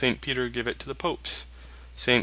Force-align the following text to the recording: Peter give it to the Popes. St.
Peter 0.19 0.49
give 0.49 0.67
it 0.67 0.79
to 0.79 0.87
the 0.87 0.95
Popes. 0.95 1.45
St. 1.95 2.19